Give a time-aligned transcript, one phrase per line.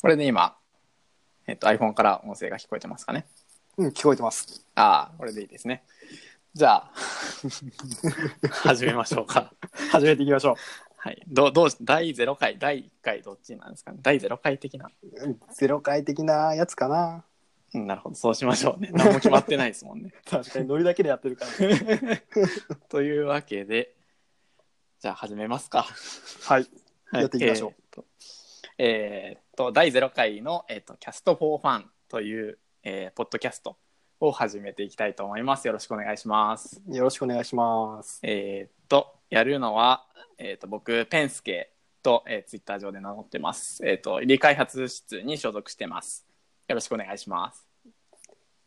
[0.00, 0.56] これで今、
[1.46, 3.26] えっと、iPhone から音声が聞こえてますかね。
[3.76, 4.64] うん、聞こえてます。
[4.74, 5.82] ああ、これでいいですね。
[6.54, 6.92] じゃあ、
[8.50, 9.52] 始めましょうか。
[9.92, 10.56] 始めていきましょ
[10.96, 11.22] はい。
[11.28, 13.98] どう、どう、第0回、第1回どっちなんですかね。
[14.00, 14.90] 第0回的な。
[15.02, 15.24] う。
[15.24, 17.24] うんゼロ回的なやつかな。
[17.74, 18.88] うんなるほど、そうしましょうね。
[18.92, 20.14] 何も決まってないですもんね。
[20.28, 21.50] 確かにノリだけでやってるから。
[22.88, 23.94] というわけで、
[24.98, 25.82] じゃあ始めますか。
[26.44, 26.66] はい。
[27.12, 28.04] はいやっていきましょうえーっと、
[28.78, 33.76] えーっと第0回の、えーっと、キャストフォーファンという、えーポッドキャスト
[34.18, 35.66] を始めていきたいと思います。
[35.66, 36.80] よろしくお願いします。
[36.88, 38.20] よろしくお願いします。
[38.22, 40.06] えーっと、やるのは、
[40.38, 43.86] えーっと、僕、ペンスケと、えー、ツイッター上で名乗ってます。
[43.86, 46.26] えーっと、理開発室に所属してます。
[46.66, 47.68] よろしくお願いします。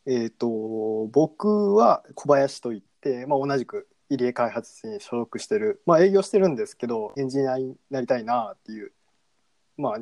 [0.06, 0.48] えっ、と、
[1.08, 8.92] 僕は小林といって、まあ、同じく入江開発室に所属してる、まあ、営業してるんですけど、エンジニアになりたいなっていう、
[9.76, 10.00] まあ、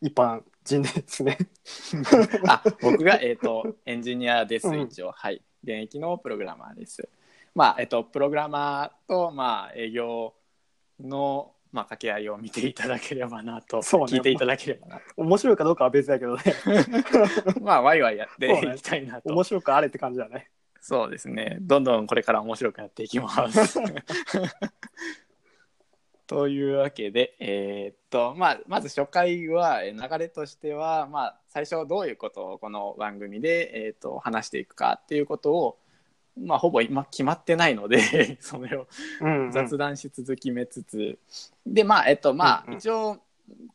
[0.00, 1.38] 一般人ですね。
[2.48, 7.08] あ僕が、えー、とエンジニアです、うん一応、はい、現役のプログラマーです。
[7.54, 10.34] まあえっ、と、プログラマーと、まあ、営業
[11.00, 16.42] の、まあ、掛け合いを見ていただければなと、そうね聞いていただければなと、面白いかどうかは別だけどね。
[17.60, 19.32] まあ、ワイワイやっていきたいなと。
[19.32, 20.50] 面白くあれって感じだね。
[20.80, 21.58] そうですね。
[21.60, 23.78] どんどんこれから面白くやっていきます。
[26.30, 35.78] というわけで、えーっと、まあ、まず初回は、えー流れとしては、まあ、最初どういうことをこの番組で、えーっと、話していくかっていうことを、
[36.40, 38.86] まあ、ほぼ今決まってないので、 それを
[39.20, 39.50] うん、うん。
[39.50, 41.18] 雑談し続きめつつ、
[41.66, 43.18] で、まあ、えっと、まあ、うんうん一応、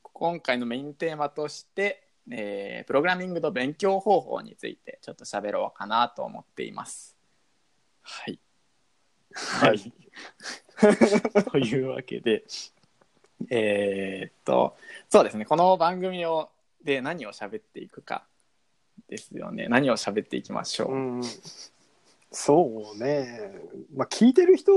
[0.01, 7.17] 今回のメインテーマとして、えープログラミングの勉強方法についてちょっと喋ろうかなと思っています。
[8.01, 8.39] はい。
[9.33, 9.67] は。
[9.67, 9.93] は い
[11.51, 12.43] というわけで、
[13.49, 14.75] えーっと、
[15.09, 16.49] そうですね、この番組を
[16.83, 18.25] で何を喋っていくか
[19.09, 19.67] ですよね。
[19.67, 20.93] 何を喋っていきましょう。
[20.93, 21.21] うん、
[22.31, 23.51] そうね、
[23.95, 24.73] まあ、聞いてる人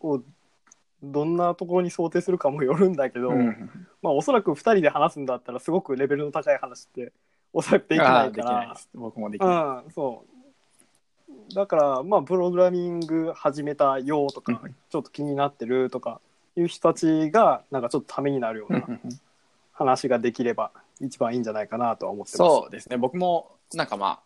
[0.00, 0.22] を
[1.02, 7.12] どんなところに想定するかもよるんだけど、うんまあ、おそらく2人で話すんだったらすごくレベルの高い話って
[7.52, 8.76] おそらくできないから。
[8.94, 9.84] 僕もできない。
[9.84, 10.35] うん、そう
[11.54, 14.74] だからまあプログラミング始めたよとか、うん。
[14.90, 16.20] ちょっと気になってるとか
[16.56, 18.86] いう人たちがなんかちょっとためになるような
[19.72, 22.36] 話ができれば一番いいんじゃないかなとは思ってます。
[22.36, 22.96] そうですね。
[22.96, 24.20] 僕もなんかまあ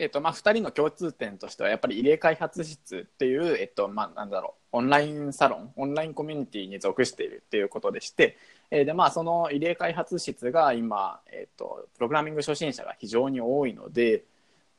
[0.00, 4.60] えっとまあ、2人の共通点としてはやっぱり入江開発室っていう、えっとまあ、なんだろう。
[4.72, 8.38] オンラインサロンオンラインコミュニティに属しているっていうことでして、
[8.70, 14.22] えーでまあ、その入江開発室が今、えっと、プログラミング初心者が非常に多いので、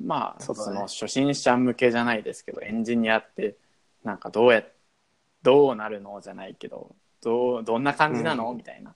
[0.05, 3.55] まあその初心者向けじゃないですけどエンジニアって
[4.03, 4.63] なんかどうや
[5.43, 8.95] どうなるのじゃないけどどうどんな感じなの、うんみたいな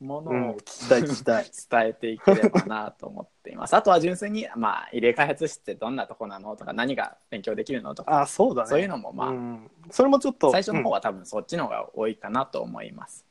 [0.00, 0.58] ものを。
[0.88, 3.74] 伝えていければなと思っています。
[3.74, 8.68] あとは純粋に、まあ、入れ開発室ってどんなとこなのとか、何が勉強できるのとか、あそうだね。
[8.68, 13.24] そういうのも、まあ、うん、それもちょっと最初の方は多分そっちの方が多いかなと思います。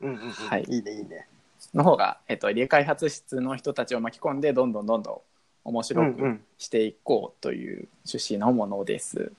[0.00, 1.28] うんうんうんうんはいいいねいいね。
[1.74, 5.20] の方が、えっと、入れ開発室の人たちを巻き込んで、どんどんどんどん
[5.64, 6.44] 面白くうんうん。
[6.58, 9.32] していこうという趣旨のものです。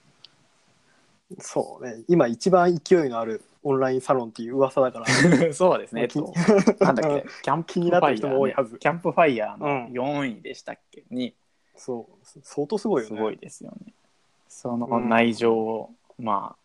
[1.39, 2.03] そうね。
[2.07, 5.06] 今一番勢いのあるオンラインサロンっていう噂だから。
[5.53, 6.03] そうですね。
[6.03, 6.33] えっと、
[6.79, 8.78] なんだっけ、 キャンプ気になってる人も多いはず。
[8.78, 9.85] キャンプファイヤーのうん。
[9.88, 11.33] 4位でしたっけ、に、
[11.75, 12.39] そう。
[12.44, 13.16] 相当すごいよね。
[13.16, 13.94] すごいですよね。
[14.47, 15.89] その内情を、
[16.19, 16.62] まあ、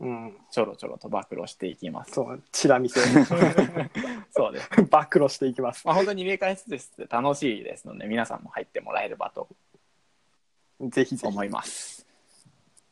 [0.00, 2.12] うん、ちょろちょろと暴露していきます。
[2.12, 3.00] そうチラ見せ
[4.32, 4.68] そうです。
[4.90, 5.86] 暴露していきます。
[5.86, 9.48] まあ、本当に入れ替え室って楽しいですので、皆さんも入ってもらえればと
[10.80, 11.26] ぜひぜひ。
[11.26, 12.06] 思います。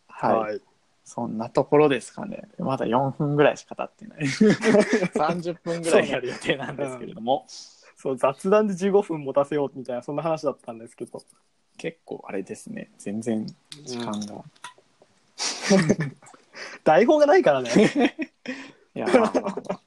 [0.06, 0.36] はい。
[0.36, 0.60] はい。
[1.04, 2.46] そんなところですかね。
[2.58, 4.24] まだ4分ぐらいしか経ってない。
[5.16, 7.46] 30分ぐらいやる予定なんですけれども、
[7.96, 11.22] そう雑談で15分持たせようみたいなそんな話だったんですけど。
[11.78, 12.90] 結構あれですね。
[12.98, 13.46] 全然
[13.84, 14.44] 時間が。
[16.84, 17.70] 台本がないからね。
[18.94, 19.80] いや、まあまあまあ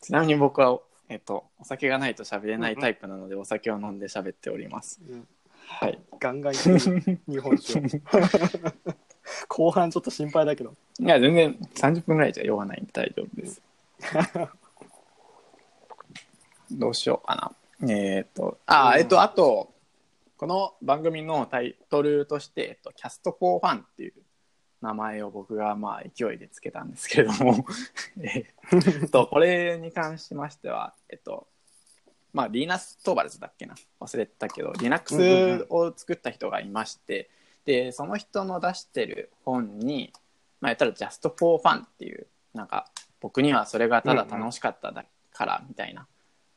[0.00, 5.00] ちなみに僕は、えっと、お酒がないと喋れないタイプなので、お酒を飲んで喋っております。
[5.08, 5.28] うん
[5.68, 5.98] はい。
[6.20, 7.82] ガンガン日本酒を。
[9.48, 10.74] 後半ちょっと心配だけど。
[11.00, 13.60] いや、全然30分ぐらいじゃ酔わないんで大丈夫です。
[16.70, 17.92] どうしようかな。
[17.92, 19.72] えっ、と、あ、うんえっ、と、あと、
[20.36, 24.14] この番組のタイトルとして、えっと、キャストフォーファンっていう
[24.80, 27.64] 名前を僕がまあ勢いでつけたんですけれども、
[28.20, 28.46] え
[29.06, 31.48] っと、これに関しましては、えっと、
[32.32, 33.74] まあ、リーナス・トーバルズだっけな？
[33.98, 37.30] 忘れてたけど、Linux を作った人がいまして、
[37.64, 40.12] で、その人の出してる本に、
[40.60, 42.90] まあ、やったら Just for Fun っていう、なんか、
[43.20, 46.06] 僕にはそれがただ楽しかっただからみたいな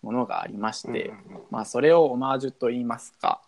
[0.02, 1.14] ものがありまして、
[1.50, 3.42] まあ、それをオマージュと言いますか、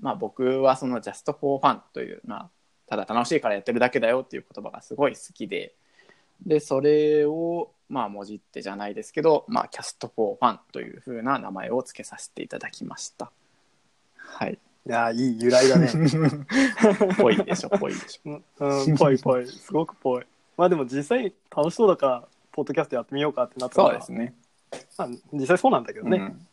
[0.00, 2.50] まあ、僕はその Just for Fun という、まあ、
[2.92, 5.72] ただ楽しいからやってるだけだよっていう言葉がすごい好きで
[6.44, 13.32] でそれをまあもじってじゃないですけど、まあ、Cast for Fun というふうな名前を付けさせていただきました。
[14.18, 14.58] はい。
[14.86, 15.88] いやーいい由来だね
[17.16, 18.30] ぽいでしょ、ぽいでしょ。
[18.60, 20.26] うんうんぽいぽいすごくぽい
[20.58, 24.34] まあでも実際楽しそうだからポッドキャストやってみようかってなったらそうですね。
[24.98, 26.46] まあ、実際そうなんだけどね、うん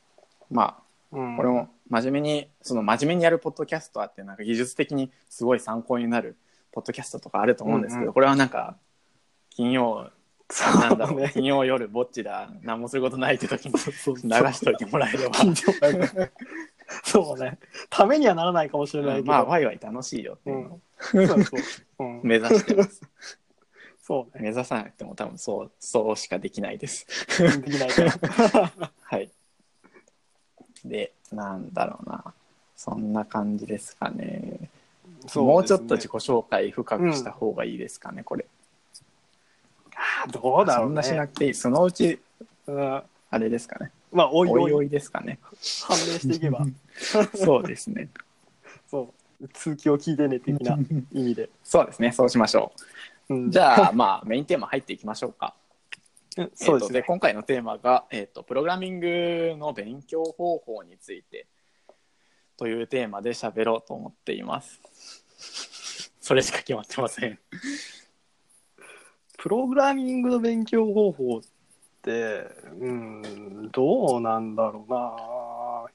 [0.50, 6.38] まあうんこれも真面目にその真面目にやるポッドキャストあってなんか技術的にすごい参考になる
[6.72, 8.14] ポッドキャストとかあると思うんですけど、うんうん。
[8.14, 8.78] これはなんか
[9.50, 10.12] 金曜
[10.80, 11.32] なんだろう、ね。
[11.34, 15.36] 金曜夜ぼっちだ何もすることないって時に流しといてもらえれば、
[17.04, 17.60] そうね。
[17.90, 20.70] ためにはならないかもしれないけど、まあワイワイ楽しいよっていう。
[20.70, 21.58] のをそうそ
[22.00, 22.04] う、う。
[22.04, 23.02] ん、目指してます、
[24.02, 24.44] そうね。
[24.44, 27.06] 目指さなくても多分そうそうしかできないです。
[27.62, 28.04] できないか。
[28.04, 29.30] ら はい。
[30.84, 32.24] でなんだろうな。
[32.76, 34.70] そんな感じですかね。
[35.28, 38.46] そうもうちょっと自己紹介深くした方がいいですかね、これ。
[40.32, 41.54] どうだろそなしうんねなくていい。
[41.54, 42.20] そのうち
[42.68, 43.04] うん。
[43.32, 43.92] あれですかね。
[44.12, 44.62] まあおいおい。
[44.62, 45.40] おいおいですかね。
[45.88, 46.66] 判明していけば。
[47.36, 48.10] そうですね。
[48.90, 49.48] そう。
[49.54, 50.78] 通気を聞いてね的な
[51.14, 52.12] 意味で、 そうですね。
[52.12, 52.72] そうしましょ
[53.30, 53.34] う。
[53.34, 53.48] ん。
[53.48, 55.54] うじゃあまあメインテーマ入っていきましょうか。
[55.54, 55.59] うん
[56.54, 61.48] そうですえー今回のテーマが、えーと「プログラミングの勉強方法について」
[62.58, 64.82] というテーマで喋ろうと思っています。
[66.20, 67.40] それしか決まってません。
[69.38, 71.42] プログラミングの勉強方法っ
[72.02, 72.48] て
[72.80, 75.86] うんどうなんだろうな。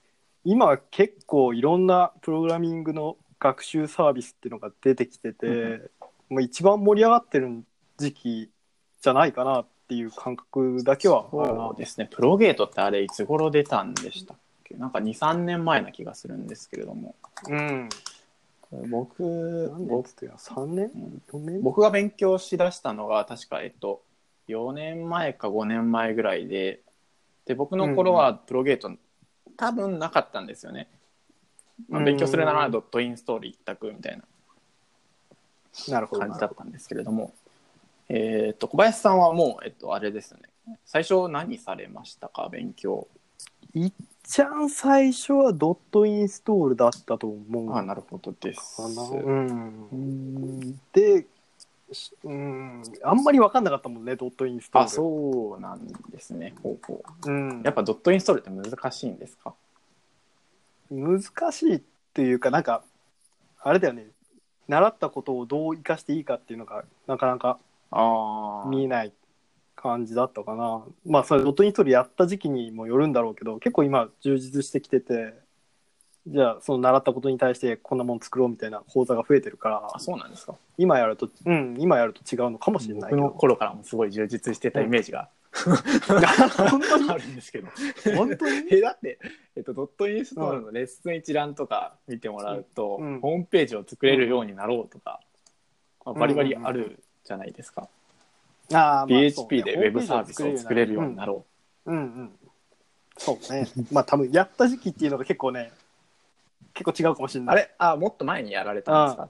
[0.44, 5.90] 今結構いろんなプログラミングの学習サービスっていうのが出てきてて、う
[6.30, 7.64] もう一番盛り上がってる
[7.98, 8.50] 時期
[9.00, 12.08] じゃないかなっていう感覚だけはそうですね。
[12.10, 14.74] プロゲートってあれいつ頃出たんでしたっけ？
[14.76, 17.14] なんか23年前な気がするんですけれども。
[17.48, 17.88] うん。
[18.90, 20.90] 僕僕つってた3年
[21.32, 21.62] ？4年？
[21.62, 24.02] 僕が勉強しだしたのが確かえっと
[24.48, 26.80] 4年前か5年前ぐらいで
[27.46, 28.90] で僕の頃はプロゲート
[29.56, 30.88] 多分なかったんですよね、
[31.88, 34.22] まあうん勉強するならドットインストール一択みたいな
[36.06, 37.32] 感じだったんですけれども
[38.08, 40.40] えっと小林さんはもう、えっと、あれですね。
[40.84, 42.48] 最初何されましたか？
[42.50, 43.06] 勉強。
[43.74, 43.92] いっ
[44.22, 47.74] ちゃん最初はドットインストールだったと思う。
[47.74, 48.76] あなるほどです。
[48.76, 50.60] かな、う、うん。
[50.60, 51.26] んで
[51.92, 52.82] しうん。
[53.02, 54.86] あんまり分かんなかったもんねドットインストール。
[54.86, 56.54] あそうなんですね。
[56.62, 57.30] ほうほう。
[57.30, 59.54] う、ん、やっぱドットインストールって難しいんですか？
[60.90, 61.22] 難
[61.52, 62.84] しいっていうかなんか
[63.60, 64.06] あれだよね。
[64.68, 67.58] 習ったことをどう生かしていいかっていうのがなかなか
[67.94, 69.12] ああ見えない
[69.76, 70.84] 感じだったかな。
[71.06, 75.34] まあそれドットインストールやった時期にもよるんだろうけど結構今充実してきてて
[76.26, 80.54] じゃあその習ったことに対してこんなもん作ろうみたいな講座が増えてるからあそうなんですか。
[80.78, 87.10] 今やるとうん今やると違うのかもしれないけ僕のど頃からもすごい充実してたイメージが、本当に？
[87.10, 87.68] あるんですけど。
[88.16, 88.66] 本当に？
[88.74, 89.18] えだって、
[89.54, 93.20] えっと、ドットインストールのレッスン一覧とか見てもらうと、うん。
[93.20, 95.20] ホームページを作れるようになろうとか、
[96.04, 97.88] まあバリバリあるじゃないですか、
[98.72, 101.44] あーまあ PHP でウェブサービスを作れるようになるろ
[101.86, 101.92] う。
[101.92, 102.38] んうん。
[103.16, 103.68] そうね。
[103.90, 105.72] まあ多分やった時期っていうのが結構ね
[106.74, 107.56] 結構違うかもしれう、ない。
[107.56, 107.74] あれ？
[107.78, 109.28] あもっと前にやられたんですか？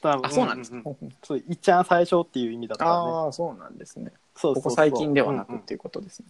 [0.00, 0.26] 多分。
[0.26, 4.12] あそうなんですか、ううそういっちゃん最初っていう意味だったねああそうなんですね。
[4.36, 4.62] そうそうそう。
[4.62, 6.26] ここ最近ではなくうんうんっていうことですね、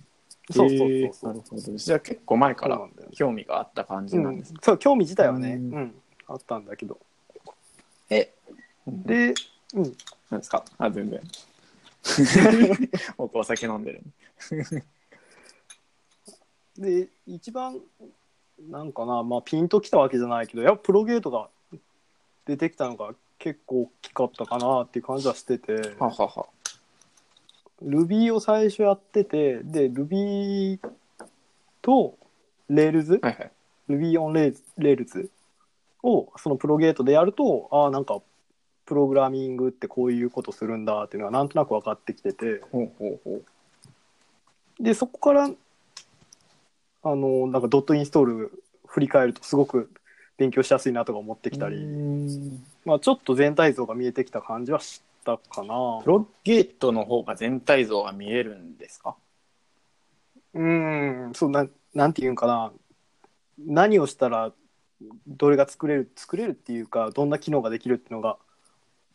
[0.50, 1.32] そうそうそうそう。
[1.34, 1.76] なるほど。
[1.76, 5.82] じゃあ結構前からそうなんだよ興味があった感じなんですそう興味自体はね、ううん。
[5.82, 5.94] ん
[6.26, 6.98] あったんだけど。
[8.10, 8.34] え
[8.86, 9.34] で、
[9.74, 9.96] うん、
[10.30, 10.64] なんですか？
[10.78, 11.20] あ全然。
[13.18, 14.02] 僕お酒飲んでる。
[16.78, 17.80] で一番
[18.70, 21.48] なんかな、まあ、ピンときたわけじゃないけどやっぱプロゲートが
[22.46, 25.74] 出てきたのが結構大きかったかなっていう感じはしてて。
[25.98, 26.46] ははは。
[27.84, 30.80] Ruby を最初やっててで Ruby
[31.80, 32.16] と
[32.70, 33.52] Rails、はいはい。
[33.88, 35.28] Ruby on Rails
[36.02, 38.20] をそのプロゲートでやるとああなんか
[38.88, 42.62] プログラミングってこういうことするんだっていうのがなんとなく分かってきてて。
[42.72, 43.44] ほうほうほう。
[44.82, 45.50] でそこから
[47.02, 49.90] あのなんかドットインストール振り返るとすごく
[50.38, 52.66] 勉強しやすいなとか思ってきたり、うん。
[52.86, 56.00] まあ、ちょっと全体像が見えてきた感じはしたかな。
[56.02, 59.16] プロゲートの方が全体像が見えるんですか？
[60.54, 61.32] うん。
[61.34, 62.72] そうなんなんていうんかな。
[63.58, 64.52] 何をしたら
[65.26, 68.38] どれが作れる作れるっていうかどんな機能ができるっていうのが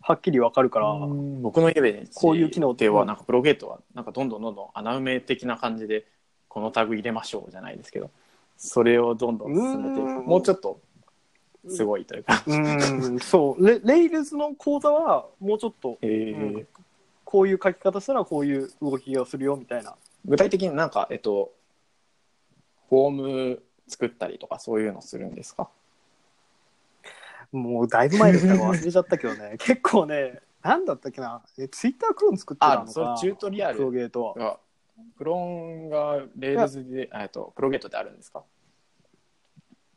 [0.06, 0.94] はっきり分かるから、
[1.42, 6.06] 僕のイメージこういう機能ではなんかプロゲートはなんかどんどんどんどん穴埋め的な感じで
[6.50, 8.12] このタグ入れましょうじゃないですけど
[8.58, 10.26] それをどんどん進めていくうん。
[10.26, 10.80] もうちょっと
[11.70, 13.66] すごいというか、うんそう。
[13.66, 16.58] レレイルズの講座はもうちょっとえー。
[16.58, 16.68] うん
[17.26, 19.96] こういう書き方したらこういう動きをするよみたいな。
[20.24, 21.52] 具体的になんかえっと
[22.90, 23.10] フォー
[23.56, 25.68] ム作ったりとかそういうのするんですか？
[27.54, 29.56] もうだいぶ前ですから忘れちゃったけどね。
[29.62, 31.42] 結構ねなんだったっけな。
[31.58, 32.82] えツイッタークローン作ってたのか。
[32.84, 34.34] あそれチュートリアプロルゲートは。
[34.34, 34.60] が
[35.18, 38.44] クローンが Rails でえっと Progate であるんですか？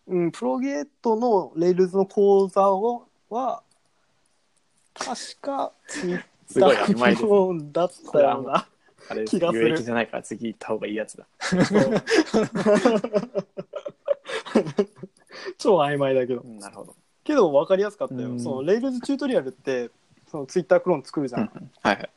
[0.08, 3.62] うん、 Progate の Rails の講座をは
[4.94, 8.68] 確かツイッすごい曖昧ですクローンだったような
[9.08, 9.68] あれ気がする。
[9.68, 11.26] 有益じゃないから次行った方がいいやつだ。
[15.58, 16.40] 超曖昧だけど。
[16.40, 16.94] うんなるほど、
[17.26, 18.40] けど分かりやすかったよ、うん。
[18.40, 19.90] その Rails チュートリアルって
[20.30, 21.50] そのツイッタークローン作るじゃん、
[21.82, 22.10] はいはい。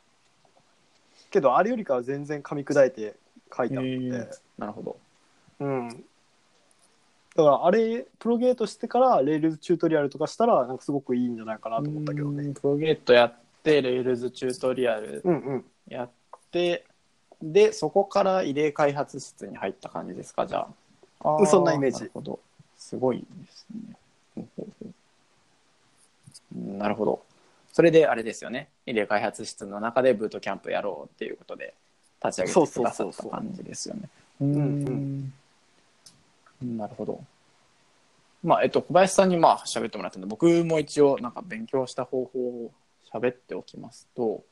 [1.30, 3.16] けどあれよりかは全然噛み砕いて
[3.54, 4.28] 書いてあって、へー。
[4.58, 4.96] なるほど。
[5.60, 5.88] うん。
[7.36, 12.44] だからあれ Progate してから Rails チュートリアルとかしたらなんかすごくいいんじゃないかなと思ったけどね。
[12.44, 15.64] うんプロゲートやって Rails チュートリアルうんうん。
[15.88, 16.10] やっ
[16.50, 16.84] て
[17.42, 20.68] でそこから異例開発室に入った感じですかじゃあ。
[21.20, 22.00] あーそんなイメージ。
[22.00, 22.38] なるほど。
[22.76, 23.96] すごいですね。
[24.34, 24.79] ほうほう
[26.54, 27.22] なるほど。
[27.72, 28.68] それであれですよね。
[28.86, 31.74] 異例開発室の中でブートキャンプやろうっていうことで
[32.24, 34.08] 立ち上げてくださった感じですよね。
[34.40, 35.32] うん。
[36.62, 37.22] なるほど。
[38.42, 42.70] まあえっと小林さんにまあ喋ってもらったんで僕も一応なんか勉強した方法を
[43.12, 44.42] 喋っておきますと、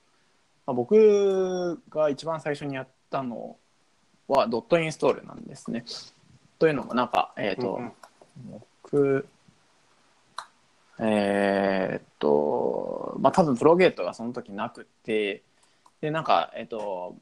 [0.67, 3.57] まあ、僕が一番最初にやったの
[4.29, 5.85] はドットインストールなんですね。
[6.59, 7.93] というのもなんか、えっ、と、うんうん。
[8.83, 9.27] 僕、
[11.01, 15.43] えーっと、まあ多分プロゲートがその時なくて、
[16.01, 17.17] で、なんか、えっ、と、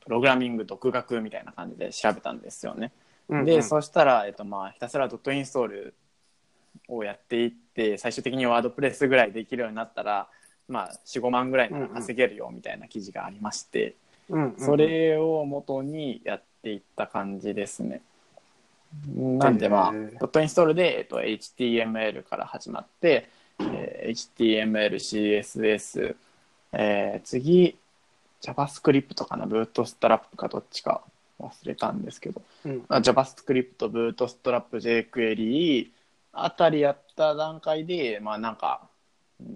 [0.00, 2.92] プログラミング独学みたいな感じで調べたんですよね。
[3.28, 5.94] うんうんで、そしたら、えっと、まあ、ひたすらドットインストール
[6.88, 10.28] をやっていって、最終的にワードプレスぐらいできるようになったら、
[10.68, 13.94] まあ、4、5万ぐらいなら稼げるよみたいな記事がありまして、
[14.28, 18.00] うんうんそれを元にやっていった感じですね。
[19.16, 23.28] なんでまあ、ドットインストールで、えっと、HTML から始まって、
[23.60, 26.16] えー HTML、CSS、
[26.72, 27.76] えー次、
[28.42, 31.02] JavaScript かな、ブートストラップかどっちか
[31.40, 32.84] 忘れたんですけど、うん。
[32.88, 35.88] あ JavaScript、ブートストラップ、jQuery
[36.32, 38.88] あたりやった段階で、まあなんか、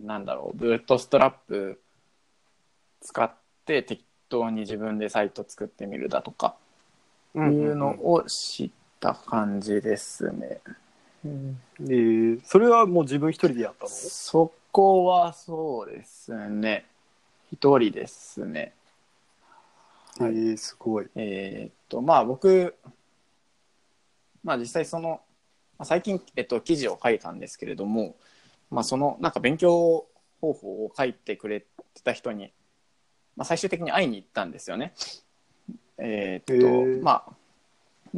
[0.04, 1.80] なんだろう、ブートストラップ
[3.00, 3.32] 使っ
[3.66, 6.54] て適当に自分でサイト作ってみるだとか、
[7.34, 10.60] ういうのを知った感じですね。
[11.24, 13.90] えーそれはもう自分一人でやったの？
[13.90, 16.86] そこはそうですね。
[17.52, 18.74] 一人ですね。
[20.18, 22.74] はいえーすごいえーっと、まあ僕、
[24.44, 25.20] まあ実際その、
[25.78, 28.16] まあ最近、えっと、記事を書いたんですけれども、
[28.70, 30.06] まあその、なんか勉強
[30.40, 31.66] 方法を書いてくれて
[32.04, 32.52] た人に、
[33.36, 34.92] まあ最終的に会いに行ったんですよね。
[35.98, 37.32] えーっと、まあ、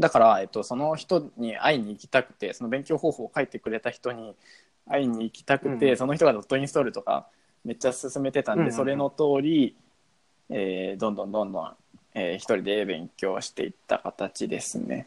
[0.01, 4.35] だから、えっと、その人に会いに行きたくて、その勉強方法を書いてくれた人に
[4.89, 7.29] 会いに行きたくて、うんその人がドットインストールとか
[7.65, 9.77] めっちゃ進めてたんで、うんそれの通り、
[10.49, 11.77] えーどんどんどんどん、
[12.15, 15.07] えー一人で勉強していった形ですね。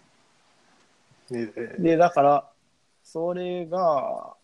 [1.32, 2.50] えーで、だから、
[3.04, 4.36] それが、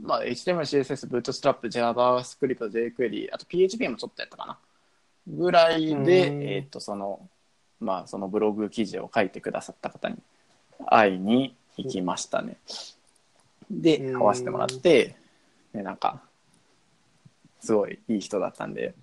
[0.00, 4.58] まあ、HTML、CSS、Bootstrap、JavaScript、jQuery、あと PHP もちょっとやったかな。
[5.26, 7.28] ぐらいで、うんえっ、と、その、
[7.82, 10.16] まあ、そのブログ記事を書いてくださった方に
[10.86, 12.56] 会いに行きましたね。
[13.70, 14.20] で、うん。
[14.20, 15.16] 会わせてもらって、
[15.72, 16.22] で、なんか、
[17.60, 18.94] すごいいい人だったんで、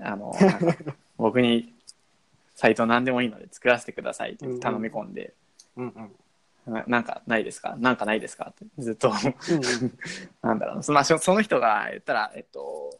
[0.00, 0.32] あの、
[1.16, 1.72] 僕に
[2.54, 5.32] サイト何でもいいので作らせてくださいって頼み込んで、
[5.76, 5.88] うん
[6.66, 6.72] うん。
[6.72, 7.76] ななんかないですか？
[7.78, 8.52] なんかないですか？
[8.52, 9.10] ってずっと。
[10.42, 10.92] なんだろう。
[10.92, 12.98] まあ、そその人が言ったら、えっと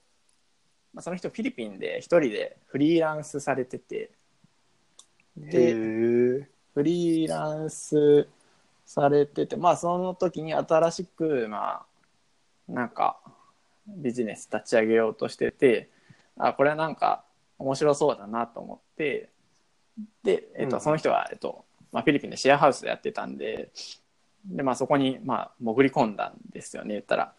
[0.95, 4.11] まあ、その人フィリピンで一人でフリーランスされててへ
[5.40, 6.47] でー。
[6.75, 8.28] フリーランス
[8.85, 11.83] されててまあその時に新しくま
[12.68, 13.18] あなんか
[13.87, 15.90] ビジネス立ち上げようとしてて
[16.37, 17.25] あこれはなんか
[17.59, 19.30] 面白そうだなと思って
[20.23, 20.83] で、えっとうん。
[20.83, 23.71] その人は、えっとまあ、フィリピンでシェアハウスでやってたんで
[24.47, 27.33] で、まあ、そこに、まあ、潜り込んだんですよね言ったら。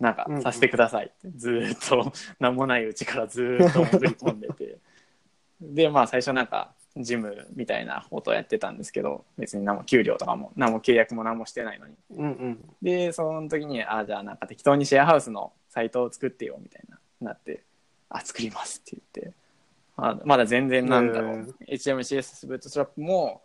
[0.00, 0.42] なんかうんうん。
[0.42, 2.12] させてくださいって、ずーっと。
[2.40, 4.78] 何もないうちからずーっと潜り込んでて。
[5.60, 11.94] でまあ最初なんかジムみたいなことをやってたんですけど別に何も給料とかも何も契約も何もしてないのに。
[12.10, 12.64] うんうん。
[12.82, 17.62] でその時にあじゃあなんか適当にシェアハウスのサイトを作ってよみたいななって
[18.08, 19.34] あ作りますって言って。
[19.96, 23.42] あまだ全然なんだろへう、HTML、CSS、ブートストラップも、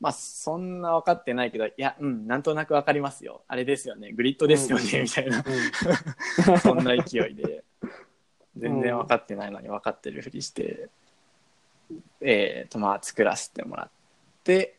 [0.00, 3.42] まあ、そんな分かってないけど、いや、うん、なんとなく分かりますよ。
[3.46, 5.02] あれですよね、グリッドですよね、うん。
[5.02, 5.44] みたいな、
[6.48, 6.58] うん。
[6.58, 7.64] そんな勢いで、
[8.56, 10.88] 全然分かってないのに分かってるふりして、
[12.20, 13.90] えーと、まあ、作らせてもらっ
[14.42, 14.76] て、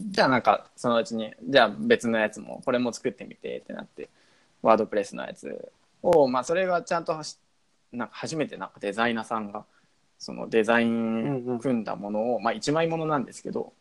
[0.00, 4.08] じゃあなんか、そのうちに、じゃあ別のやつも、これも作ってみてってなって、
[4.62, 5.70] ワードプレスのやつ
[6.02, 7.38] を、まあ、それがちゃんとはし、
[7.92, 9.64] なんか初めてなんかデザイナーさんが、
[10.18, 13.72] そのデザイン組んだものを、まあ一枚ものなんですけど、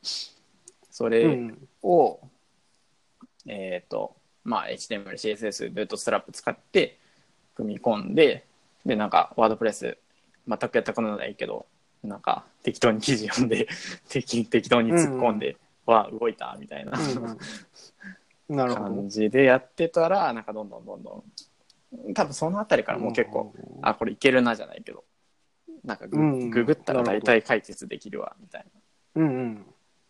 [0.91, 2.19] それうんを、
[3.47, 6.99] えっ、と、まあ HTML、CSS、ブートストラップ使って
[7.55, 8.45] 組み込んで、
[8.85, 9.97] で、なんかワードプレス
[10.47, 11.65] 全くやったことないけど、
[12.03, 13.67] なんか適当に記事読んで、
[14.09, 16.93] 適適当に突っ込んで、わあ、動いたみたいな。
[16.97, 17.37] うん
[18.49, 18.95] なるほど。
[18.95, 21.23] 感じでやってたら、なんかどんどんどんど
[22.09, 25.03] ん、多分そのあたりからもう結構、あ、これいけるなじゃないけど、
[25.83, 28.65] なんかグ,、うんググったら大体解決できるわ、みたい
[29.15, 29.65] うんうん。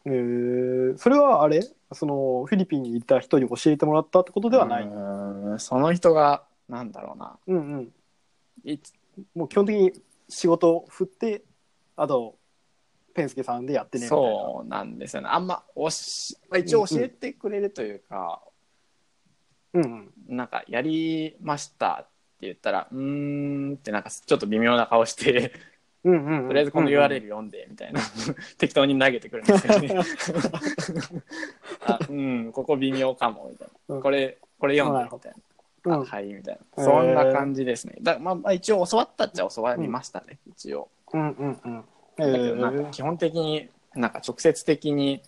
[0.06, 1.62] えー、それはあれ？
[1.94, 4.64] そのフィリピンにいた人に教えてもらったってことでな。
[4.64, 7.38] はない、その人が、なんだろうな。
[7.48, 7.94] うんうん。
[9.36, 9.94] もう基本的に
[10.28, 11.44] 仕事を振って
[11.96, 12.36] あと
[13.14, 15.30] ペンスケさんでやってねみたいなそうなんですよね。
[15.32, 18.42] あんまおし、まあ一応教えてくれるというか、
[19.74, 22.04] うんうんなんかやりましたっ
[22.40, 25.54] て言ったら、うーんってなんかちょっと微妙な顔して、
[26.04, 28.02] うんうんうんとりあえずこの URL 読んでみたいな、
[28.58, 29.96] 適当に投げてくるんですよね。
[31.86, 33.96] あうん、ここ微妙かもみたいな。
[33.96, 35.38] うんこれ、これ読んでみたいな。
[35.38, 35.44] うん
[35.86, 36.84] あはいみたいへーな。
[36.86, 37.96] そんな感じですね。
[38.02, 40.90] だまあ、まあ一応教わったっちゃ教わりましたね、一応。
[41.14, 41.84] うんうんうん。
[42.18, 45.22] えだけどなんかー基本的になんか直接的に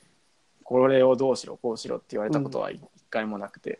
[0.64, 3.80] これをどうしろこうしろって言われたことは一回もなくて、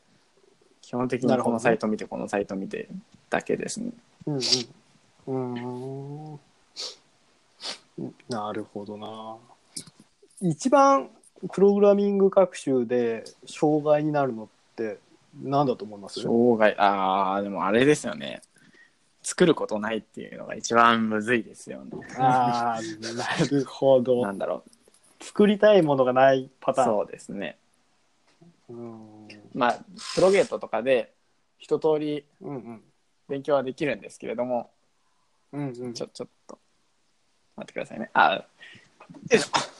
[0.82, 2.88] 基本的にこのサイト見てこのサイト見て
[3.30, 3.92] だけですね。
[4.28, 4.40] うんうん。
[5.28, 8.16] うーん。
[8.30, 9.38] なるほどな。
[10.42, 11.10] 一番
[11.52, 15.00] プログラミング学習で障害になるのって
[15.42, 16.22] 何だと思います？
[16.22, 16.76] 障害。
[16.78, 18.42] ああでもあれですよね
[19.26, 21.92] 作ることないっていうのが一番むずいですよね。
[22.20, 22.82] ああ
[23.16, 24.22] なるほど。
[24.22, 24.64] なんだろ
[25.20, 26.88] 作りたいものがないパうターン。
[26.90, 27.58] そうですね。
[28.70, 29.28] うん。
[29.56, 29.80] まあ
[30.14, 31.12] プロゲートとかで
[31.58, 32.84] 一通りうんうん。
[33.28, 34.70] 勉強はできるんですけれども
[35.52, 35.94] うんうん。
[35.96, 36.60] ちょちょっと
[37.56, 38.12] 待ってくださいね。
[38.14, 38.46] あよ
[39.32, 39.75] いしょ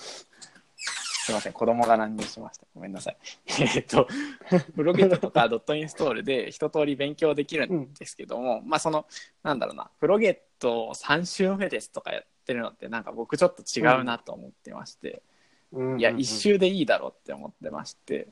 [1.26, 2.68] すいません、子供が乱入しました。
[2.76, 3.18] ごめんなさい。
[3.76, 4.08] えっと、
[4.76, 9.08] プロゲートとかドットインストールで一通り勉強できるんですけども、まあその、
[9.42, 15.24] なんだろうな、プロゲート3週目ですとかやってるのってなんか僕ちょっと違うなと思ってまして、
[15.74, 15.94] うん。
[15.94, 18.28] うんいや、一周でいいだろうって思ってまして、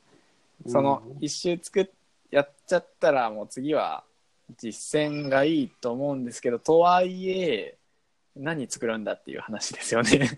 [0.67, 1.89] その一周作っ、
[2.29, 4.03] やっちゃったらもう次は
[4.55, 7.75] 実践がいいと思うんですけど、とはいえ、
[8.35, 10.29] 何作るんだっていう話ですよね。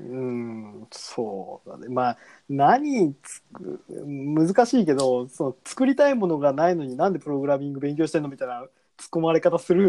[0.00, 2.18] うんそうだねまあ
[2.48, 8.62] 何つく難しいけどその作りたいものがないのになんでプログラミング勉強してんのみたいな
[8.96, 9.88] 突っ込まれ方する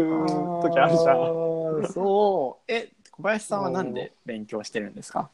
[0.62, 1.82] 時あるじゃん。
[1.82, 1.92] ん。
[1.92, 2.72] そう。
[2.72, 5.28] え、小林さんはなんで勉強してるんですか？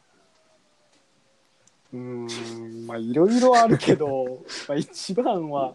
[1.92, 5.74] うんまあいろいろあるけど まあ一番は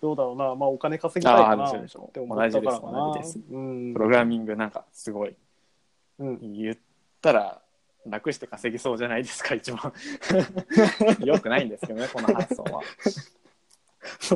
[0.00, 3.14] どうだろうなまあお金稼ぎたいかなあーでしょって思ったからかな
[3.94, 5.36] プログラミングなんかすごいうん
[6.18, 6.76] 言っ
[7.20, 7.60] たら
[8.06, 9.92] 楽して稼ぎそうじゃないですか、 一番。
[11.24, 12.82] よくないんですけどね、この発想は。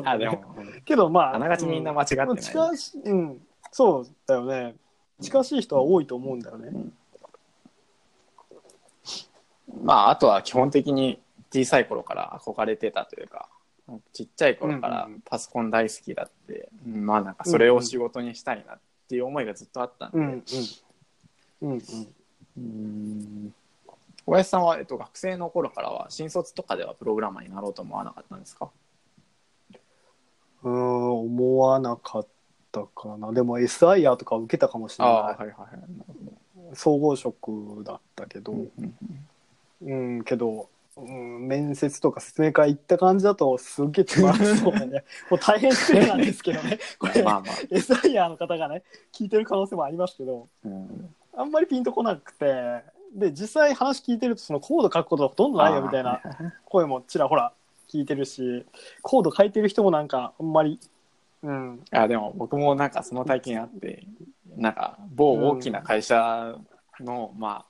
[0.05, 0.43] あ、でも、
[0.85, 2.27] けどまああながちみんな間違ってない。
[2.29, 2.37] うん。
[2.39, 3.47] 近しいうん。
[3.71, 4.77] そうだよね。
[5.21, 6.71] 近しい人は多いと思うんだよね。
[9.83, 11.21] まあ、あとは基本的に
[11.53, 13.49] 小さい頃から憧れてたというか、
[14.13, 20.45] ちっちゃい頃からうんうんパソコン大好きだって、まあなんかそれを仕事にしたいなっていう思いがずっとあったんで、うんうん
[21.63, 21.79] うんうん。
[22.57, 23.55] うん。
[24.27, 28.71] 小林さんは、えっと、学生の頃からは新卒とかではプログラマーになろうと思わなかったんですか？
[30.65, 32.27] うん思わなかっ
[32.73, 33.33] たかな。
[33.33, 36.77] でも SIR とか受けたかもしれなああはいはいはい。
[36.77, 38.53] 総合職だったけど。
[38.53, 38.95] ど、うん
[39.81, 45.05] うん、けど、うん、面接とか説明会行った感じだとすっげえつまらそうだね。
[45.31, 46.81] もう大変失礼なんですけどね。
[46.99, 50.49] これ、まあまあ、SIR の方がね聞いてる可能性もありますけど。
[50.65, 52.83] うんあんまりピンとこなくて
[53.15, 56.21] で実際話聞いてるとそのコード書くことはほとんどないよみたいな
[56.65, 57.53] 声もちらほら
[57.91, 58.67] 聞いてるし
[59.03, 60.79] コード書いてる人もなんかあんまり
[61.43, 61.81] うん。
[61.93, 64.05] あでも僕もなんかその体験あって
[64.57, 66.57] なんか某大きな会社
[67.01, 67.67] の、まあ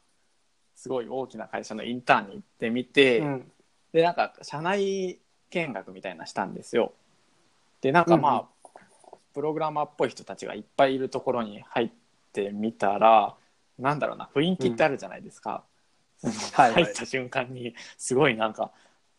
[0.75, 3.53] すごい大きな会社のインターンに行ってみて、うん。
[3.93, 5.19] でなんか社内
[5.51, 6.93] 見学みたいなのしたんですよ。
[7.81, 8.79] でなんかまあ、
[9.35, 11.91] プログラマーっぽい人たちがいっぱいいるところに入っ
[12.33, 13.35] てみたら
[13.79, 15.65] なんだろうな雰囲気ってあるじゃないですか、
[16.19, 16.85] そのはいはい。
[16.85, 18.73] 入った瞬間にすごいなんか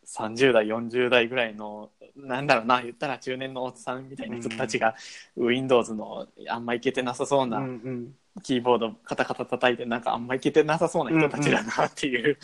[0.05, 4.95] 30代40代ぐらいのなんだろうな言ったら中年のおっさんみたいな人たちが、
[5.37, 8.13] Windows のあんまいけてなさそううんうなん。
[8.41, 12.37] キーボードカタカタ叩いてなんかあんまいけてなさそうな人たちだなっていう、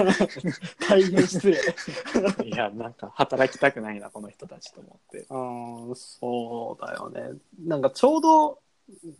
[0.88, 1.58] 大変失礼。
[2.48, 5.26] いやなんか働きたくないなこの人たちと思って。
[5.28, 7.38] うんそうだよね。
[7.58, 8.58] なんかちょうど、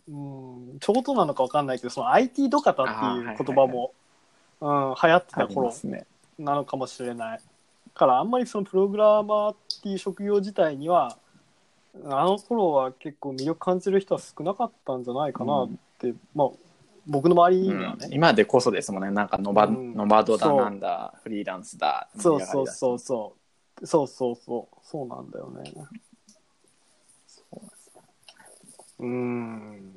[0.07, 3.93] うん、ちょうどなのかわかんないけど、その IT ドカタっていう言葉も、
[4.61, 6.05] うん、流行ってた頃すね。
[6.37, 7.37] なのかもしれない。
[7.37, 7.43] だ
[7.93, 11.17] からあんまりそのプログラマーっていう職業自体には、
[12.05, 16.49] あの頃は結構魅力感じる人は少なかったんじゃないかなって、まあ、
[17.07, 18.07] 僕の周りにはね。
[18.07, 23.33] うん今でこそですもんね、なんかノバ、うんノバドだなんだ、フリーランスだ、そうそうそうそ
[23.81, 23.85] う。
[23.85, 24.77] そうそうそう。
[24.83, 25.71] そうなんだよね。
[28.99, 29.89] ううん。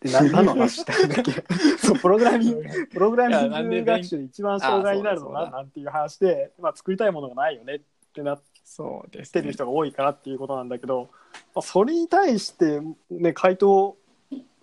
[0.00, 1.32] でな何の話したんだっけ？
[1.78, 7.80] そうプログラミング プログラミング学習で一番障害になるのあそうだそうだななんていう話で、まあ、作りたいものがないよねっ
[8.14, 11.10] てなってる人が多いからっていうことなんだけど、
[11.54, 13.96] まあ、それに対して、ね、回答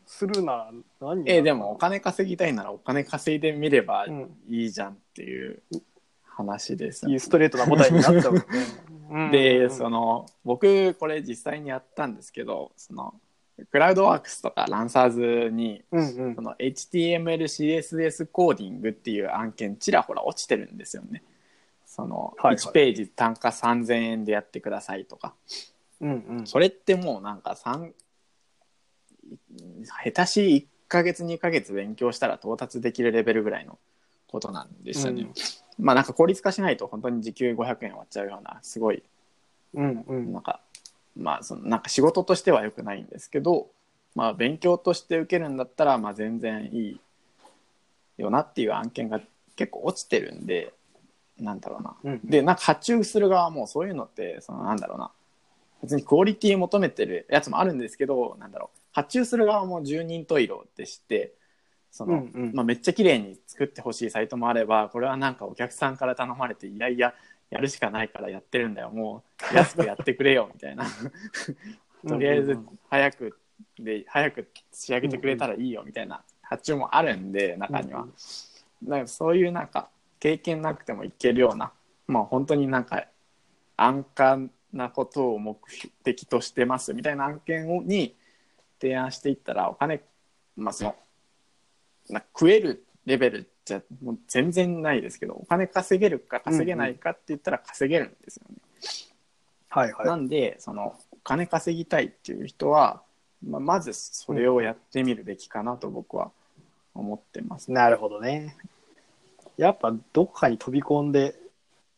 [0.08, 5.62] するなら何えーでもお金稼ぎたいならお金稼いでみればうんいいじゃんっていう
[6.38, 8.46] 話ですよいうストレートな答えになっちゃうよね。
[9.10, 13.14] うんでその僕これ実際にやったんですけどその
[13.72, 21.24] クラウドワークスとかランサーズにうんうんその HTML、CSS コーディングっていう案件ちらほら落ちてるんですよね。
[21.86, 25.34] そのはいはい1ページ単価3000円でやってくださいとか。
[26.02, 27.92] うんうんそれってもうなんか3
[30.04, 33.80] 下手し1ヶ月2ヶ月勉強したら到達できるレベルぐらいの
[34.28, 35.28] ことなんですよね。
[35.80, 39.04] まあなんか効率化しないと本当に時給500円終わっちゃうようなすごい
[39.74, 40.34] うんうん。
[40.34, 40.62] なんか
[41.16, 43.68] まあそのなんか仕事としては良くないんですけど
[44.16, 47.00] まあ勉強として受けるんだったらまあ全然いい
[48.18, 49.22] よなっていう案件が
[49.56, 50.74] 結構落ちてるんで
[51.40, 51.96] なんだろうな。
[52.04, 52.22] うん。
[52.24, 55.12] でなんか発注する側もそういうのってそのなんだろうな。
[55.84, 58.80] 別にクオリティ求めてるやつもあるんですけどなんだろう。
[58.92, 61.34] 発注する側も十人十色でして
[61.98, 62.52] その、うんうん。
[62.54, 67.14] まあ、めっちゃ綺麗に作ってほしいサイトもあればこれはなんかお客さんから頼まれていやいや
[67.50, 68.92] やるしかないからやってるんだよ。
[68.92, 70.86] もう安くやってくれよみたいな。
[72.08, 73.40] とりあえず早く
[73.80, 78.08] で早く仕上げてくれたらいいよみたいな発注もあるんで中には。
[78.84, 81.72] だからそういうなんか経験なくてもいけるような
[82.06, 83.08] まあ本当になんか
[83.76, 84.40] 安価
[84.74, 85.58] なことを目
[86.04, 88.16] 的としてますみたいな案件をに
[88.80, 90.04] 提案していったらお金
[90.56, 90.96] まあその
[92.10, 98.56] な食えるレベルじゃもう全然ないですけどお金稼げるか稼げないかって言ったら稼げるんですよね。
[99.70, 103.02] はいはいなんでそのお金稼ぎたいっていう人は、
[103.46, 106.32] まあ、まずそれをやってみるべきかなと僕は
[106.96, 107.72] 思ってます。
[107.72, 108.56] なるほどね
[109.58, 111.36] やっぱどこかに飛び込んで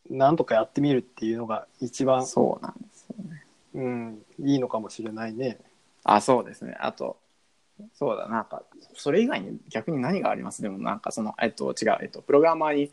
[0.08, 3.44] 何とかやってみるっていうのが一番、そうなんですよね。
[3.74, 5.58] うん、いいのかもしれないね
[6.02, 6.76] あ、そうですね。
[6.80, 7.16] あと、
[7.94, 8.62] そうだ、なんか、
[8.94, 10.62] それ以外に逆に何があります？
[10.62, 12.92] でも、なんかその、えっと、違う、えっと、プログラマーに、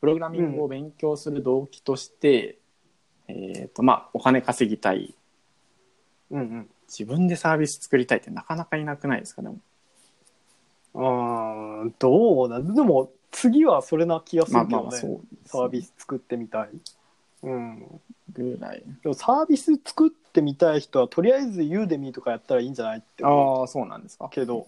[0.00, 2.58] プログラミングを勉強する動機として、
[3.28, 5.14] えっと、まあ、お金稼ぎたい、
[6.30, 9.58] うん自分でサービス作りたいってなかなかいなくないですか、でも。
[10.94, 12.60] うんうんどうだ？
[12.60, 16.68] でも次はそれな気がすまあるけどね、まあまあ、そうね、サービス作ってみたい
[17.42, 18.00] うん。
[18.32, 18.82] ぐらい。
[19.02, 23.60] でもサービス作ってみたい人はとりあえずユーデミーとかやったらいいんじゃないって思う。
[23.60, 24.28] ああ、そうなんですか。
[24.30, 24.66] けど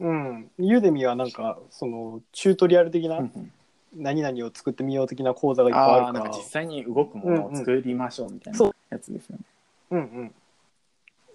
[0.00, 3.52] うん、ユーデミーはなんかそのチュートリアル的なうんうん。
[3.96, 6.24] 何々を作ってみよう的な講座がいっぱいあああ、るから。
[6.24, 9.42] なんか実際に動くものを作りましょうみたいそうなやつですよね。
[9.90, 9.96] う。
[9.96, 10.32] ん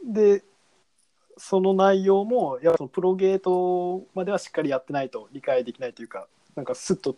[0.06, 0.42] うん、で
[1.38, 7.18] その内容もやっぱそのプロゲートまではしっかりやってないと理解できないというかなんかスッと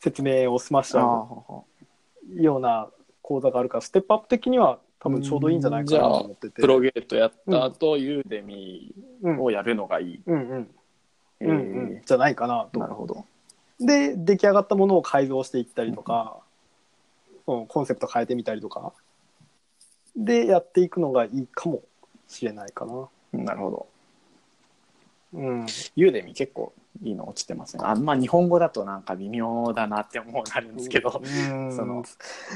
[0.00, 1.75] 説明を済ましちゃああう
[2.34, 2.88] ような
[3.22, 6.62] 講座があるからステップアップ的には多分ちょうどいいんじゃないかなと思ってて。
[6.62, 10.22] プロゲートやった後、ユーデミうんーをやるのがいい。
[10.26, 10.70] うんうん
[11.38, 11.58] えうんう
[11.98, 13.24] ん、じゃないかなとなるほど。
[13.78, 16.38] で出来上がったものを改造していったりとか、
[17.44, 18.92] そのコンセプト変えてみたりとか
[20.16, 21.82] でやっていくのがいいかも
[22.26, 23.08] しれないかな。
[23.32, 23.86] なるほど。
[25.34, 27.82] うん、ユーデミ結構いいの落ちてますね。
[27.84, 31.20] あんま日本語だとなんか微妙だなって思うなるんですけど。
[31.22, 31.74] うん。
[31.74, 32.04] その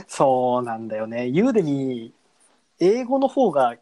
[0.07, 1.27] そうなんだよね。
[1.27, 2.13] ユーデミ
[2.79, 3.77] 英語の方が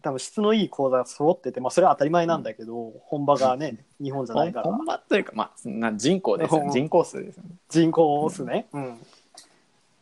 [0.00, 4.70] 多分質のいい講座が揃ってて、まあ、それは当たり前なんだけど、本場がね日本じゃないから。
[4.70, 6.66] 本場というか、まあ、な人口ですよね。
[6.66, 6.72] うん。
[6.72, 7.50] 人口数ですよね。
[7.68, 8.98] 人口数ね、うん。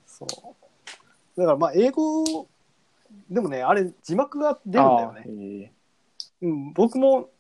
[0.07, 0.29] そう。
[1.41, 2.47] だからまあ英語
[3.31, 5.23] でもねあれ字幕が出るんだよね。
[5.25, 5.73] あーへ
[6.43, 7.31] うん、僕も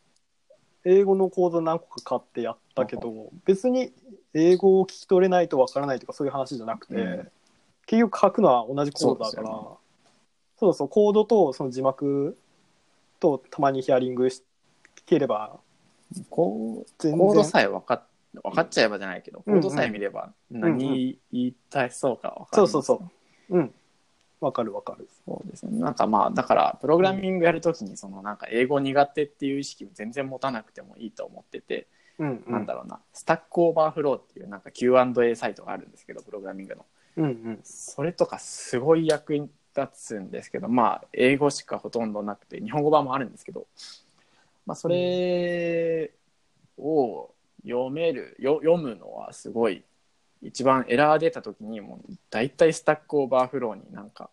[0.88, 3.92] 英語の講座何個か買ってやったけど別に
[4.34, 7.28] 英語を聞き取れないとわからないとかそういう話じゃなくて、うん。
[7.86, 9.78] 結局書くのは同じコードだからそうですよ
[10.58, 12.38] そうそうコードとその字幕
[13.18, 14.44] とたまにヒアリングし
[14.96, 15.58] 聞ければ
[16.30, 18.02] コードさえ分かっ
[18.42, 19.54] 分かっちゃえばじゃないけど、うん。
[19.56, 19.60] うん。
[19.60, 20.60] コードさえ見ればんうん。
[20.60, 23.02] 何言いたいそうか分かる、そうそうそ
[23.50, 23.58] う。
[23.58, 23.74] うん
[24.40, 25.78] わかるわかるそうですね。
[25.78, 31.86] なんかまあ、だから、プログラミングやるときに、そのなんか、英語苦手っていう意識を全然持たなくてもいいと思ってて、
[32.18, 36.86] うんうんなんだろうな、 Stack Overflow っていうなんか Q&A サイトがあるんですけど、プログラミングの。
[37.16, 43.66] うんうんそれとかすごい役に立つんですけど、まあ、英語しかほとんどなくて、日本語版もあるんですけど、
[44.64, 46.12] まあ、それ
[46.78, 47.30] を
[47.62, 49.82] 読める、よ読むのはすごい、
[50.42, 54.30] 一番エラー出た時に、もう大体 Stack Overflow になんか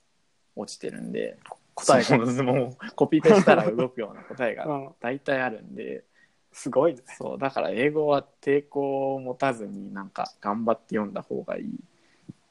[0.55, 1.37] 落ちてるんで、
[1.75, 4.89] 答えがもうコピペしたら動くような答えがうん。
[4.99, 6.03] 大体あるんで、
[6.51, 7.01] すごいね。
[7.17, 11.79] そうだから英語は抵抗を持たずになんか頑張って読んだ方がいい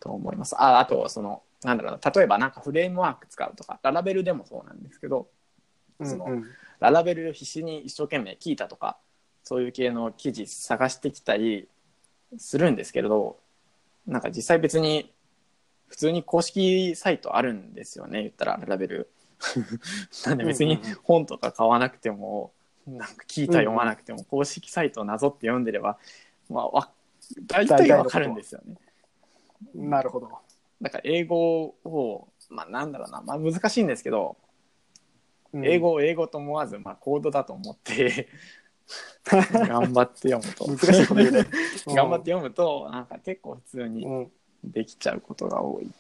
[0.01, 0.61] と思います。
[0.61, 5.29] ああとそのなんだろうな例えばなんかフレームワーク使うとかララベルでもそうなんですけど
[6.03, 6.45] そのうんうん。
[6.81, 8.99] ララベルを必死に一生懸命聞いたとか
[9.45, 11.69] そういう系の記事探してきたり
[12.39, 13.39] するんですけれど
[14.07, 15.13] なんか実際別に
[15.89, 19.11] 普通に公式サイトあるんですよね言ったらララベル。
[20.25, 22.53] なんで別に本とか買わなくても
[22.87, 25.99] なんか聞いた読まなくても公式サイトをなぞって読んでれば、
[26.49, 26.91] まあ、わ
[27.47, 28.77] 大体わかるんですよね。
[29.75, 30.31] なるほど。
[30.81, 34.37] だから英語を、まあ、なんだろうな、まあ、難しいんですけど、
[35.53, 35.67] うん。
[35.67, 38.29] 英語を英語と思わず、まあ、コードだと思って
[39.25, 40.67] 頑張って読むと。
[40.67, 41.47] 難しいこと言うね。
[41.87, 44.33] 頑張って読むとなんか結構普通にうん。
[44.65, 45.91] できちゃうことが多い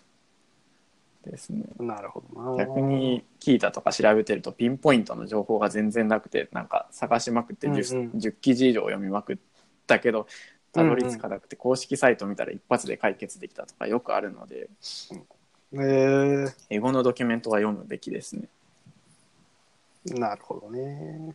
[1.24, 1.64] ですね。
[1.78, 2.64] なるほどな。
[2.64, 8.10] 逆に聞いたとか調べてるとピンポイントの情報が全然なくてなんか探しまくって 10,、うんうん。
[8.18, 9.38] 10記事以上読みまくっ
[9.86, 10.26] たけど
[10.72, 14.68] たどり着かなくて公式サイト見たら一発で解決できたとかよくあるので
[15.74, 18.48] えー、英語のドキュメントは読むべきですね。
[20.04, 21.34] なるほどね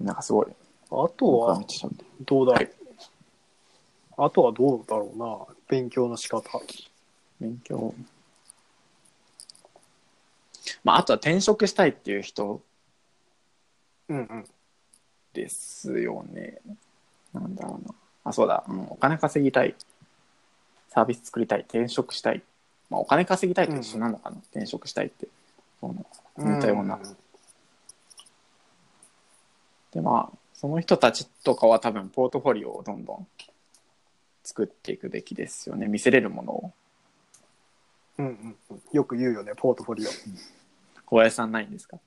[0.00, 0.46] なんかすごい。
[0.90, 1.60] あとは
[2.20, 2.70] どうだろう、はい
[4.18, 5.36] あとはどうだろうな
[5.68, 6.42] 勉強の仕方
[7.38, 7.94] 勉強。
[10.82, 12.62] まあ、あとは転職したいっていう人
[14.08, 14.44] うんうん
[15.34, 16.60] ですよね。
[17.34, 17.94] なんだろうな。
[18.24, 18.64] あ、そうだ。
[18.66, 19.74] うん、お金稼ぎたい。
[20.88, 21.60] サービス作りたい。
[21.60, 22.42] 転職したい。
[22.88, 24.36] まあ、お金稼ぎたいと一緒なのかな。
[24.50, 25.28] 転職したいって。
[25.80, 26.06] その
[26.38, 26.98] 似たような。
[29.96, 33.26] で、まあ、その人たちとかは多分、ポートフォリオをどんどん
[34.44, 35.86] 作っていくべきですよね。
[35.88, 36.72] 見せれるものを。
[38.18, 38.80] うんうんうん。
[38.92, 40.10] よく言うよねポートフォリオ。
[41.06, 41.98] 小林さんないんですか？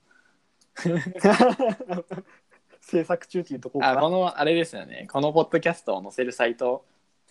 [2.80, 5.08] 制作中っていうとこあ、この、あれですよね。
[5.10, 6.84] このポッドキャストを載せるサイト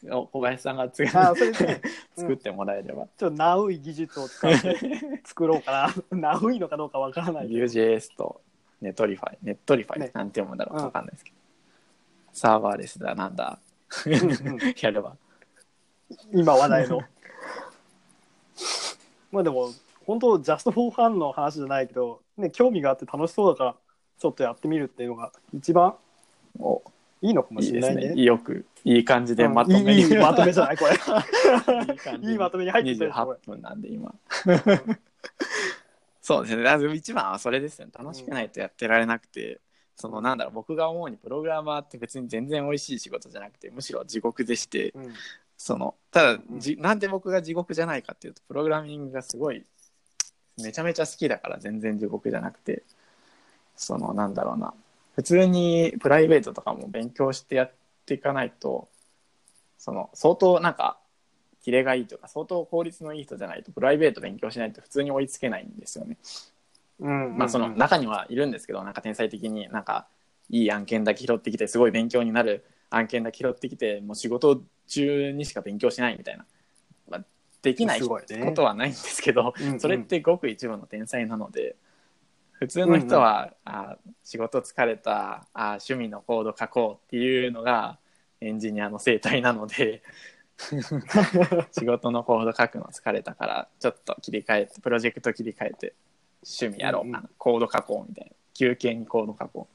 [0.10, 1.82] を小林さんがつあそれで、
[2.16, 3.08] 作ってもらえれば。
[3.18, 4.78] ちょっとナウイ技術を使って
[5.24, 6.18] 作ろうかな。
[6.34, 7.66] ナウイのかどうかわからないけど。
[7.66, 8.42] Vue.js と
[8.82, 11.38] Netlify、Netlify、ねなんて読むんだろううんわかんないですけど。
[12.34, 13.60] サーバーレスだ、なんだ。
[14.06, 15.16] んうんやれば。
[16.34, 17.02] 今話題の
[19.32, 19.70] まあでも
[20.06, 23.76] 本当ジャストフォーファンの話じゃないけど、ね、興味があって楽しそうだから
[24.20, 25.96] ちょっとやってみるっていうのが一番
[26.60, 26.82] お、
[27.22, 28.16] いいのかもいいですしれないね。
[28.16, 28.24] ね。
[28.24, 30.92] よく、いい感じでうんまとめいいいいまとめじゃゃないこれ。
[31.94, 34.14] いい感じいいまとめに入ってきたよこ28分なんで今。
[36.30, 36.62] そうですね。
[36.62, 37.92] だから一番はそれですよね。
[37.98, 39.60] 楽しくないとやってられなくて、
[39.96, 45.14] そのなんだろう、僕が思うにプログラマーって別に全然美味しい仕事じゃなくて、むしろ地獄でして、うん
[45.58, 49.66] そのただうんじ、なんで僕が地獄じゃないかっていうとプログラミングがすごい
[50.62, 52.84] めちゃめちゃ好きだから全然地獄じゃなくて
[53.76, 54.74] そのなんだろうな
[55.16, 57.74] 普通にプライベートとかも勉強してやっ
[58.06, 58.88] ていかないと
[59.78, 60.99] その相当なんか
[61.70, 66.18] キレがいいとか相当効率のいい人じゃないとプライベート勉強しないと普通に追いつけないんですよね。
[67.00, 70.08] うんまあその中にはいるんですけどなんか天才的になんか
[70.50, 76.46] いい案件だけ拾ってきてすごい勉強になる案件だけ拾ってきてもう仕事中にしか勉強しないみたいな、
[77.08, 77.26] まあ、
[77.62, 78.20] できないこ
[78.56, 79.80] とはないんですけど、うんうん。
[79.80, 81.76] それってごく一部の天才なので
[82.54, 88.00] 普通の人は、あ仕事疲れたあ趣味のコード書こうっていうのが
[88.42, 90.02] エンジニアの生態なので
[91.72, 95.94] 仕事のコード書くの疲れたからちょっと切り替えてプロジェクト切り替えて
[96.44, 97.30] 趣味やろう、うんうん。
[97.38, 98.32] コード書こうみたいな。
[98.54, 99.68] 休憩にコード書こ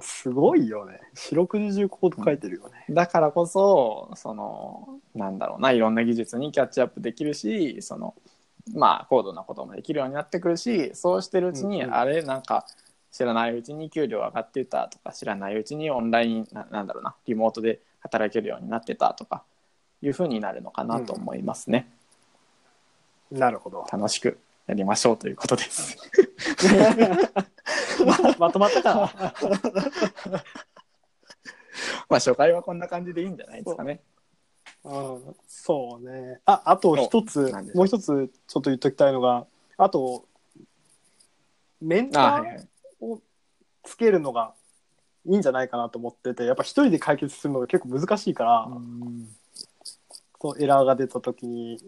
[0.00, 0.98] すごいよね。
[1.14, 2.86] 四六時中コード書いてるよね。
[2.88, 8.14] うだからこそそのなんだろうないろんな技術にキャッチアップできるしその
[8.74, 11.94] まあ高度なこともできるようになってくるしそうしてるうちに、うんうん。
[11.94, 12.66] あれなんか
[13.12, 19.44] 知らないうちに給料上がってたとか知らないうちにオンラインななんだろうなリモートで働けるようになってたとか
[20.02, 21.88] いうふうになるのかなと思いますね。
[23.30, 23.86] なるほど。
[23.92, 25.96] 楽しくやりましょうということです。
[28.38, 29.00] まとまったかな。
[32.08, 34.00] まあ初回はこんな感じでいいんじゃないですかね。
[34.84, 36.40] うん、そうね。
[36.44, 40.26] あ、あと一つもう一つちょっと言っときたいのが、あと、
[41.80, 42.66] メンター。
[43.00, 43.20] を
[43.82, 44.54] つけるのが
[45.26, 48.68] いいんじゃないかなと思ってて、やっぱ一人で解決するのが結構難しいから、
[50.40, 51.78] そうエラーが出た時に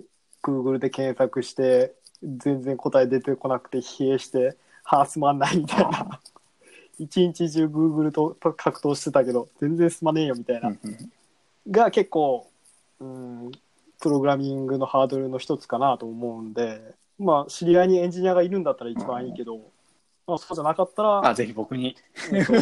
[0.42, 6.20] Google で検索して全然答え出てこなくて疲弊してはあすまんないみたいな。
[6.98, 11.12] 一日中 Google とと格闘してたけど全然すまねえよみたいな、うんうん
[11.70, 12.50] が結構
[13.00, 13.52] うん
[14.00, 16.80] プログラミングのハードルの一つかなと思うんで
[17.18, 19.58] まあ知り合いにエンジニアがいるんだったら一番いいけど、
[20.26, 21.96] まあ、そうじゃなかったらあぜひ僕に。
[22.32, 22.52] えっと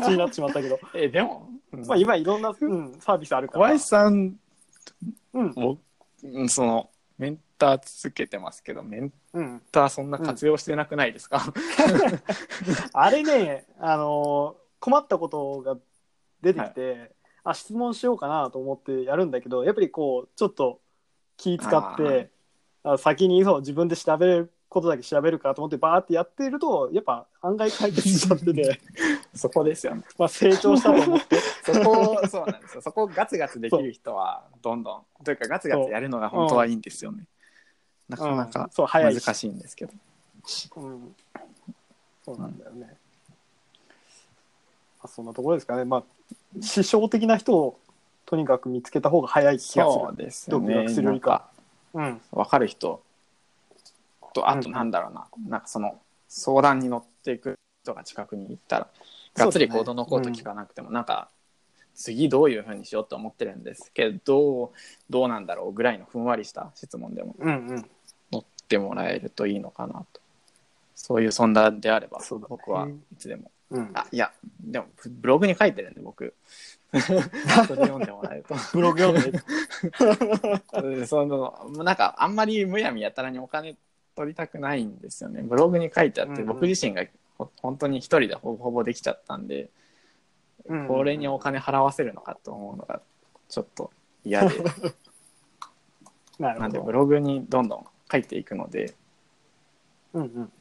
[0.00, 1.48] 口になってしまったけど、えでも、
[1.86, 3.60] まあ、今いろんな、うん、サービスあるから。
[3.60, 4.36] 小林さん
[5.34, 5.52] うん。
[5.54, 5.80] 僕
[6.22, 11.52] うんそのメンターつけてますけどメンうん、ターそんな活用してなくないですか、
[12.94, 15.76] あれね、あのー困ったことが
[16.42, 17.12] 出てきて、
[17.42, 20.80] あ質問しようかなと思ってやるんだけどやっぱりこうちょっと
[21.36, 22.30] 気使って
[22.82, 28.80] あ先にそう自分で調べることだけ調べるかと思ってバーってやってるとやっぱ案外解決しちゃってて
[29.34, 30.02] そこですよね。
[30.18, 31.36] まあ成長したと思って。
[31.62, 32.82] そこそうなんですよ。
[32.82, 35.24] そこをガツガツできる人はどんどん。
[35.24, 37.24] というかガツガツやるのが本当はいいんですよね、
[38.08, 38.50] なかなうん。
[38.50, 39.24] かそう早いし。
[39.24, 39.92] 難しいんですけど、
[40.76, 41.14] うん、
[42.24, 42.94] そうなんだよね、ま
[45.02, 45.84] あ、そんなところですかね。
[45.84, 46.02] まあ
[46.60, 47.78] 師匠的な人を
[48.24, 49.82] とにかく見つけた方が早い気がする。
[49.82, 51.48] そうですよ独ね学するか
[51.94, 52.20] うん。
[52.32, 53.02] 分かる人
[54.40, 54.74] とあとうん。
[54.74, 58.88] なんだろうな、なんかその相談に乗っていく人が近くに行ったら
[59.34, 61.30] がっつりコードのコード聞かなくても、なんか
[61.94, 64.72] 次どういうふうにしようと思ってるんですけど
[65.08, 67.34] どうなんだろうぐらいのふんわりした質問でも
[68.30, 70.20] 乗ってもらえるといいのかなと。
[70.94, 73.50] そういう存在であれば、僕はいつでも。
[73.70, 73.90] うん。
[73.94, 74.86] あいやでも
[75.20, 76.34] ブログに書いてるんで僕。
[76.96, 77.22] それ
[77.82, 78.54] 読んでもらえると。
[78.72, 79.40] ブログ読んで。
[80.82, 83.76] うんそのなんかあんまりむやみやたらにお金
[84.16, 85.42] 取りたくないんですよね。
[85.42, 86.46] ブログに書いてあって、うんうん。
[86.46, 87.04] 僕自身が
[87.38, 89.70] ほ本当に一人でほぼほぼできちゃったんで、
[90.64, 90.88] うん。
[90.88, 93.00] これにお金払わせるのかと思うのが
[93.48, 93.90] ちょっと
[94.24, 94.56] 嫌で。
[96.40, 96.60] なるほど。
[96.60, 98.94] なんでブログにどんどん書いていくので。
[100.14, 100.52] うんうん。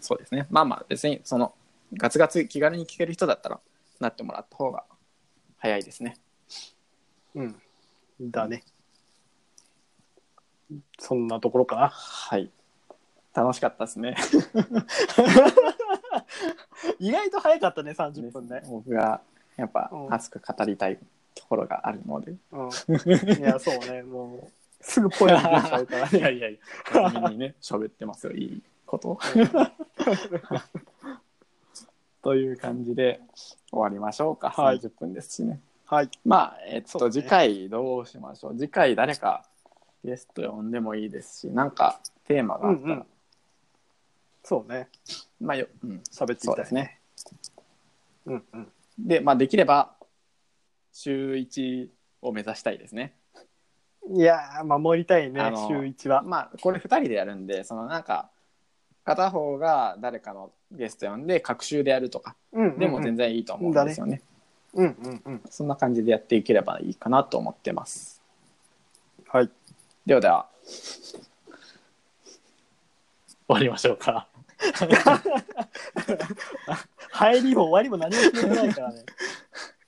[0.00, 0.46] そうですね。
[0.50, 1.54] まあまあ別にその
[1.94, 3.60] ガツガツ気軽に聞ける人だったら
[3.98, 4.84] なってもらった方が
[5.56, 6.16] 早いですね。
[7.34, 7.62] うん。
[8.20, 8.62] だね
[10.98, 11.88] そんなところかな？
[11.88, 12.50] はい。
[13.34, 14.16] 楽しかったですね。
[16.98, 19.20] 意外と早かったね30分ね、僕が
[19.56, 20.14] やっぱうん。
[20.14, 20.98] 熱く語りたい
[21.34, 22.70] ところがあるので、うん、い
[23.42, 24.02] やそうね。
[24.02, 26.10] もうすぐポエム出ちゃうから。
[26.10, 26.58] ね いやいやい
[26.94, 29.18] や、みんにね、 喋ってますよ、いいこと。
[32.22, 33.20] という感じで
[33.70, 34.50] 終わりましょうか。
[34.50, 34.78] はい。
[34.78, 35.60] 30分ですしね。
[35.86, 36.10] はい。
[36.24, 37.12] まあ、えっと、そうね。
[37.12, 38.58] 次回どうしましょう？
[38.58, 39.44] 次回誰か
[40.04, 43.06] ゲスト呼んでもいいですし、なんかテーマがあったら、うんうん。
[44.42, 44.88] そうね。
[45.40, 46.56] まあよ、うん、喋っていきたい。
[46.56, 47.00] ですね。
[48.26, 48.72] うんうん。
[48.98, 49.94] で、まあ、できれば
[50.92, 51.88] 週1
[52.22, 53.14] を目指したいですね。
[54.12, 56.22] いやー守りたいね週1は。
[56.22, 58.30] まあこれ2人でやるんでそのなんか
[59.04, 62.36] 片方が誰かのゲスト呼んで隔週でやるとか。
[62.52, 62.78] うんうんうん。
[62.78, 64.22] でも全然いいと思うんですよね,、
[64.74, 65.42] うんうんうん。
[65.50, 68.22] そんな感じでやっていければいいかなと思ってます。
[69.28, 69.50] はい
[70.06, 70.48] ではでは。
[73.46, 74.28] 終わりましょうか。
[77.10, 79.04] 入りも終わりも何も決めてないからね。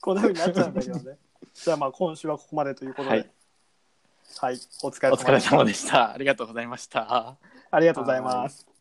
[0.01, 1.19] こんなふうになっちゃうんだけどね。
[1.55, 3.19] じゃあまあ今週はここまでということで。
[3.19, 3.25] は
[4.41, 4.57] はい。
[4.57, 5.51] い、お疲れお疲れ様でした。
[5.51, 6.13] 様でした。
[6.13, 7.37] ありがとうございました。
[7.71, 8.72] ありがとうございます